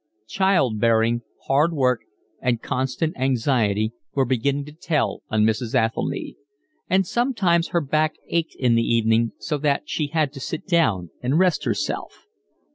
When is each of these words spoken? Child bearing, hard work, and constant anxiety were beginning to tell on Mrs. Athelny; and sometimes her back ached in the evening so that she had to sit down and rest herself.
Child 0.25 0.79
bearing, 0.79 1.21
hard 1.43 1.73
work, 1.73 2.01
and 2.41 2.59
constant 2.59 3.15
anxiety 3.19 3.93
were 4.15 4.25
beginning 4.25 4.65
to 4.65 4.71
tell 4.73 5.21
on 5.29 5.43
Mrs. 5.43 5.75
Athelny; 5.75 6.37
and 6.89 7.05
sometimes 7.05 7.67
her 7.67 7.81
back 7.81 8.15
ached 8.27 8.55
in 8.55 8.73
the 8.73 8.81
evening 8.81 9.33
so 9.37 9.59
that 9.59 9.87
she 9.87 10.07
had 10.07 10.33
to 10.33 10.39
sit 10.39 10.65
down 10.65 11.11
and 11.21 11.37
rest 11.37 11.65
herself. 11.65 12.25